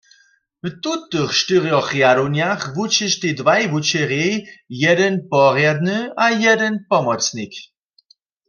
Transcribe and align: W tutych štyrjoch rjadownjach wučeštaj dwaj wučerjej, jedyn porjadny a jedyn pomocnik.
W 0.65 0.69
tutych 0.83 1.29
štyrjoch 1.39 1.87
rjadownjach 1.95 2.61
wučeštaj 2.75 3.33
dwaj 3.39 3.63
wučerjej, 3.73 4.33
jedyn 4.83 5.15
porjadny 5.31 5.97
a 6.23 6.25
jedyn 6.45 6.75
pomocnik. 6.91 7.53